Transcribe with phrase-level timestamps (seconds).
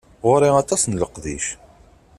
[0.27, 1.45] Ɣuṛ-i aṭas n leqdic.